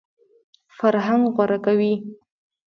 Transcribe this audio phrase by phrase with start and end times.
[0.77, 1.93] فرهنګ غوره کوي.